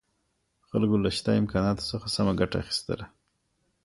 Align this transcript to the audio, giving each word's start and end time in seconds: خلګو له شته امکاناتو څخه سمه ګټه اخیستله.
خلګو 0.69 0.95
له 1.03 1.09
شته 1.17 1.31
امکاناتو 1.41 1.87
څخه 1.91 2.07
سمه 2.15 2.33
ګټه 2.39 2.57
اخیستله. 2.63 3.05